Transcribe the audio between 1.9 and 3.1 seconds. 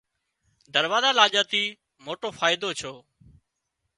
موٽو فائيڌو ڇو